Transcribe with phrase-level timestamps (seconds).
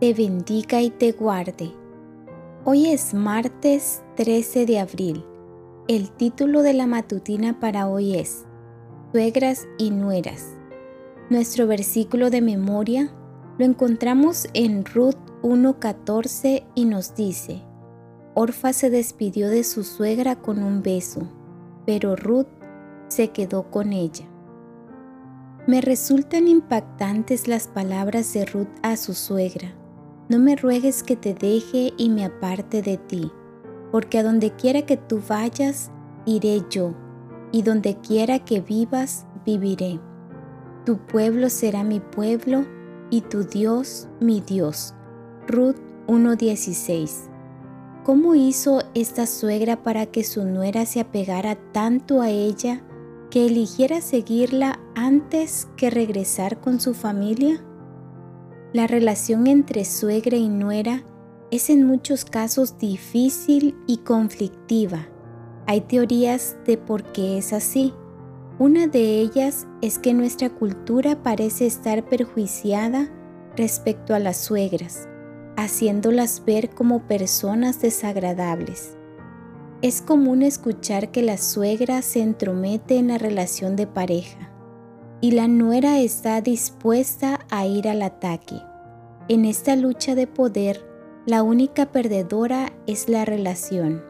[0.00, 1.72] te bendiga y te guarde.
[2.64, 5.24] Hoy es martes 13 de abril.
[5.86, 8.44] El título de la matutina para hoy es
[9.12, 10.56] Suegras y Nueras.
[11.30, 13.14] Nuestro versículo de memoria
[13.56, 17.62] lo encontramos en Ruth 1.14 y nos dice,
[18.34, 21.28] Orfa se despidió de su suegra con un beso,
[21.86, 22.48] pero Ruth
[23.06, 24.26] se quedó con ella.
[25.68, 29.72] Me resultan impactantes las palabras de Ruth a su suegra.
[30.28, 33.30] No me ruegues que te deje y me aparte de ti,
[33.92, 35.90] porque a donde quiera que tú vayas,
[36.24, 36.94] iré yo,
[37.52, 40.00] y donde quiera que vivas, viviré.
[40.86, 42.64] Tu pueblo será mi pueblo,
[43.10, 44.94] y tu Dios mi Dios.
[45.46, 47.28] Ruth 1.16
[48.02, 52.82] ¿Cómo hizo esta suegra para que su nuera se apegara tanto a ella
[53.30, 57.64] que eligiera seguirla antes que regresar con su familia?
[58.74, 61.04] La relación entre suegra y nuera
[61.50, 65.08] es en muchos casos difícil y conflictiva.
[65.66, 67.94] Hay teorías de por qué es así.
[68.58, 73.08] Una de ellas es que nuestra cultura parece estar perjuiciada
[73.56, 75.08] respecto a las suegras
[75.56, 78.96] haciéndolas ver como personas desagradables.
[79.82, 84.50] Es común escuchar que la suegra se entromete en la relación de pareja
[85.20, 88.60] y la nuera está dispuesta a ir al ataque.
[89.28, 90.84] En esta lucha de poder,
[91.26, 94.02] la única perdedora es la relación.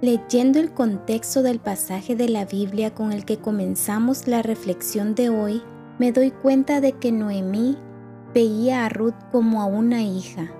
[0.00, 5.30] Leyendo el contexto del pasaje de la Biblia con el que comenzamos la reflexión de
[5.30, 5.62] hoy,
[5.98, 7.76] me doy cuenta de que Noemí
[8.34, 10.50] veía a Ruth como a una hija,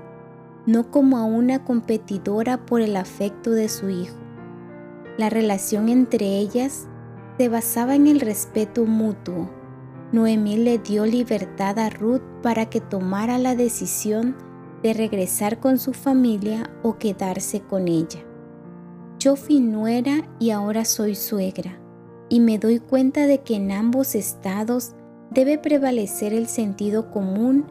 [0.66, 4.16] no como a una competidora por el afecto de su hijo.
[5.18, 6.88] La relación entre ellas
[7.38, 9.57] se basaba en el respeto mutuo.
[10.10, 14.36] Noemí le dio libertad a Ruth para que tomara la decisión
[14.82, 18.20] de regresar con su familia o quedarse con ella.
[19.18, 21.78] Yo fui nuera y ahora soy suegra,
[22.28, 24.92] y me doy cuenta de que en ambos estados
[25.30, 27.66] debe prevalecer el sentido común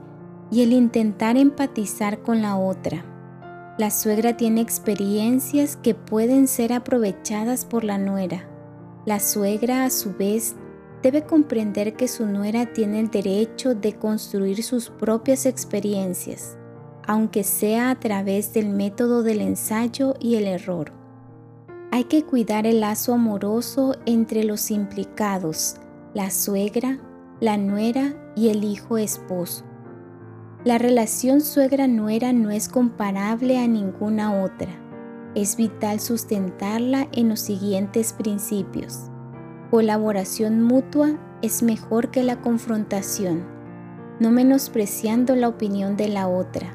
[0.52, 3.04] y el intentar empatizar con la otra.
[3.80, 8.48] La suegra tiene experiencias que pueden ser aprovechadas por la nuera.
[9.06, 10.56] La suegra a su vez
[11.02, 16.58] debe comprender que su nuera tiene el derecho de construir sus propias experiencias,
[17.06, 20.92] aunque sea a través del método del ensayo y el error.
[21.92, 25.78] Hay que cuidar el lazo amoroso entre los implicados,
[26.14, 27.00] la suegra,
[27.40, 29.64] la nuera y el hijo esposo.
[30.66, 34.68] La relación suegra-nuera no es comparable a ninguna otra.
[35.34, 39.12] Es vital sustentarla en los siguientes principios.
[39.72, 43.44] Colaboración mutua es mejor que la confrontación,
[44.20, 46.74] no menospreciando la opinión de la otra,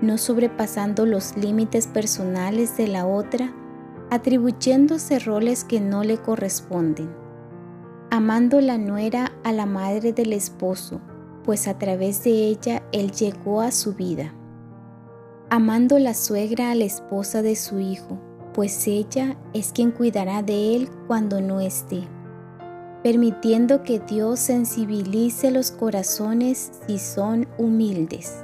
[0.00, 3.52] no sobrepasando los límites personales de la otra,
[4.10, 7.24] atribuyéndose roles que no le corresponden
[8.14, 11.00] amando la nuera a la madre del esposo,
[11.42, 14.32] pues a través de ella él llegó a su vida.
[15.50, 18.20] Amando la suegra a la esposa de su hijo,
[18.52, 22.04] pues ella es quien cuidará de él cuando no esté.
[23.04, 28.42] Permitiendo que Dios sensibilice los corazones si son humildes.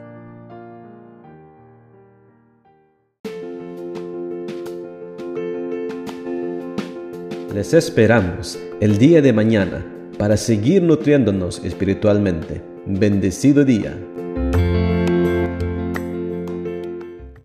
[7.54, 9.82] Les esperamos el día de mañana
[10.18, 12.60] para seguir nutriéndonos espiritualmente.
[12.84, 13.98] Bendecido día.